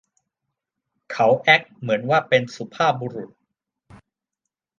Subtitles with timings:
[1.11, 3.29] เขาแอ็คเหมือนว่าเป็นสุภาพบุรุษ